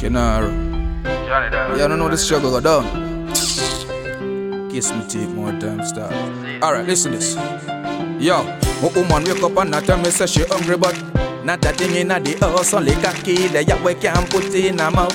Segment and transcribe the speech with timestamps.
[0.00, 0.50] Kenaro.
[1.04, 3.28] Yeah, I don't know the struggle go down.
[4.70, 6.12] Kiss me teeth more time, start.
[6.62, 7.34] Alright, listen this.
[8.18, 8.42] Yo,
[8.80, 10.96] my woman wake up and not tell me say she hungry, but
[11.44, 14.90] not that thing inna the house, only cocky there ya we can't put in her
[14.90, 15.12] mouth.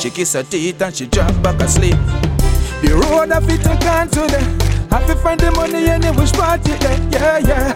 [0.00, 1.96] She kiss her teeth and she drop back asleep.
[2.82, 4.46] The road I fit take on today.
[4.90, 6.70] Have to find the money any which party
[7.10, 7.74] yeah, yeah.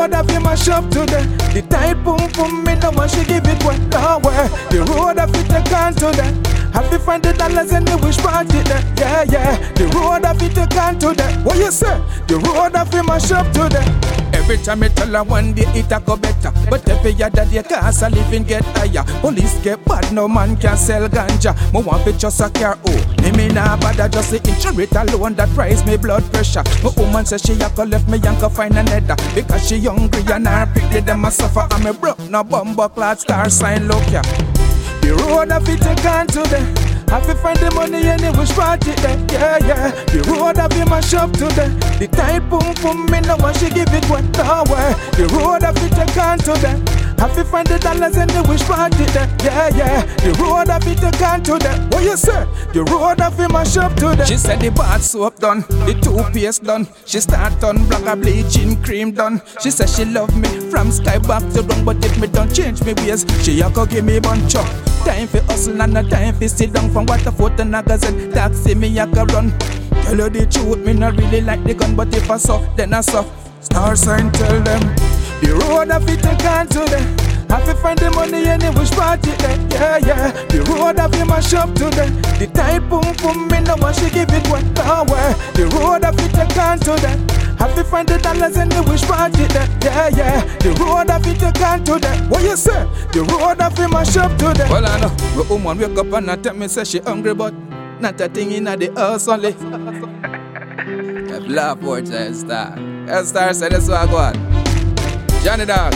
[0.00, 1.26] The road I fit mash up today.
[1.52, 4.48] The tight boom boom, me no want she give it one nowhere.
[4.70, 6.59] The road I fit take on today.
[6.80, 9.72] Have to find the dollars any which party there, yeah, yeah.
[9.74, 11.28] The road I fit take on today.
[11.44, 12.00] What you say?
[12.26, 13.84] The road I fit mash up today.
[14.32, 16.50] Every time me tell her one day it a go better.
[16.70, 19.04] But every other day cost a living get higher.
[19.20, 21.52] Police get bad, no man can sell ganja.
[21.74, 23.14] Me want fi just a car, oh.
[23.22, 26.64] Me me nah bother just the insurance alone that rise me blood pressure.
[26.82, 30.22] My woman say she a go left me and go find another Because she hungry
[30.32, 31.68] and her pick them a suffer.
[31.72, 34.22] And me broke no bumbo clot Star Syne look ya
[35.10, 38.92] The road a fi take on today have to find the money any which party
[39.02, 39.90] there, yeah, yeah.
[40.14, 41.66] The road have been mash up today.
[41.98, 44.94] The tight boom boom, me no want she give it one nowhere.
[45.18, 46.78] The road have to take on today.
[47.18, 50.06] Have to find the dollars any which party there, yeah, yeah.
[50.22, 51.74] The road have to take on today.
[51.90, 52.46] What you say?
[52.72, 54.24] The road have been mash up today.
[54.26, 56.86] She said the bath soap done, the toothpaste done.
[57.06, 59.42] She start on black a bleaching cream done.
[59.60, 62.84] She said she love me from sky back to down, but if me don't change
[62.84, 64.89] me ways, she a go give me bunch up.
[65.04, 68.30] Time for hustle and no time for sit down from what a photo magazine.
[68.32, 69.50] Taxi me a go run.
[70.02, 72.94] Tell you the truth, me not really like the gun, but if I saw, then
[72.94, 73.24] I saw.
[73.60, 74.80] Star Syne tell them
[75.42, 77.04] the road I fit take on today.
[77.50, 80.30] Have to find the money any which party there, yeah, yeah.
[80.46, 82.08] The road have been mash up today.
[82.38, 85.34] The tight boom boom, me no want she give it one nowhere.
[85.54, 87.16] The road have fit take on today.
[87.58, 90.29] Have to find the dollars any which party there, yeah, yeah.
[90.60, 92.18] The road have fit take on today.
[92.28, 92.84] What you say?
[93.12, 94.68] The road have been mash up today.
[94.68, 95.08] Well, I know.
[95.34, 97.54] My woman wake up and I tell me say she hungry, but
[97.98, 99.52] not a thing inna the house only.
[101.30, 102.76] Have laugh words and star.
[103.24, 104.34] Star said that's what I got.
[105.42, 105.92] Johnny Dog,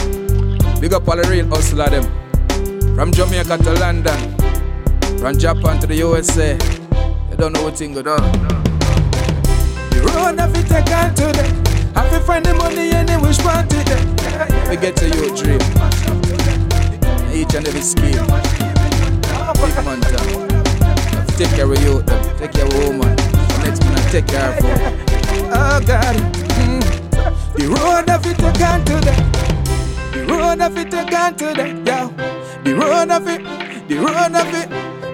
[0.81, 2.95] big up all the real hustler them.
[2.95, 4.37] From Jamaica to London,
[5.19, 6.57] from Japan to the USA.
[7.29, 8.74] You don't know what thing go down.
[12.35, 14.69] To the money any which party there.
[14.69, 15.61] We get to your dream.
[17.31, 18.27] Each and every scheme.
[19.55, 20.01] Big man.
[21.37, 22.03] Take care of you,
[22.37, 23.15] take care of woman.
[23.63, 24.77] Next man take care of her.
[25.47, 26.15] Oh God.
[26.59, 26.83] Mm.
[27.55, 29.15] The road of it take on today.
[30.11, 32.09] The road of it take on today, yo.
[32.65, 34.69] The road of it, the road of it,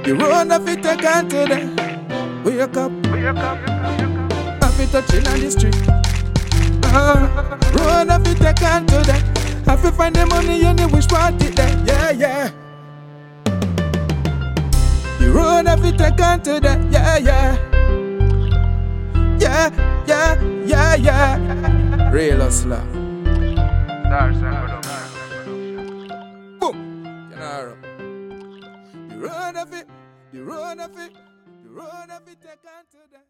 [0.06, 1.70] the road of it take on today.
[2.44, 3.58] Wake up, wake up,
[4.64, 6.01] have it touching on the street.
[7.42, 9.22] Uh, road of it take on today.
[9.66, 12.52] Have to find the money in the wish party there, yeah, yeah.
[15.20, 17.58] The road of it take on today, yeah, yeah.
[19.40, 19.70] Yeah,
[20.06, 22.12] yeah, yeah, yeah.
[22.12, 22.82] Real hustler.
[26.60, 26.76] Boom.
[27.32, 27.76] Kenaro.
[29.10, 29.88] The road of it,
[30.32, 31.12] the road of it,
[31.64, 33.26] the road of it take on today.